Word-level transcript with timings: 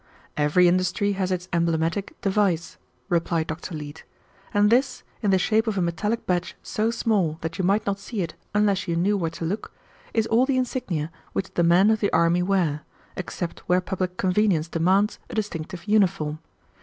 "Every 0.35 0.67
industry 0.67 1.11
has 1.11 1.31
its 1.31 1.47
emblematic 1.53 2.19
device," 2.21 2.77
replied 3.07 3.45
Dr. 3.45 3.75
Leete, 3.75 4.03
"and 4.51 4.71
this, 4.71 5.03
in 5.21 5.29
the 5.29 5.37
shape 5.37 5.67
of 5.67 5.77
a 5.77 5.81
metallic 5.83 6.25
badge 6.25 6.55
so 6.63 6.89
small 6.89 7.37
that 7.41 7.59
you 7.59 7.63
might 7.63 7.85
not 7.85 7.99
see 7.99 8.23
it 8.23 8.33
unless 8.55 8.87
you 8.87 8.95
knew 8.95 9.15
where 9.15 9.29
to 9.29 9.45
look, 9.45 9.71
is 10.11 10.25
all 10.25 10.47
the 10.47 10.57
insignia 10.57 11.11
which 11.33 11.53
the 11.53 11.61
men 11.61 11.91
of 11.91 11.99
the 11.99 12.11
army 12.11 12.41
wear, 12.41 12.81
except 13.15 13.59
where 13.69 13.79
public 13.79 14.17
convenience 14.17 14.67
demands 14.67 15.19
a 15.29 15.35
distinctive 15.35 15.87
uniform. 15.87 16.39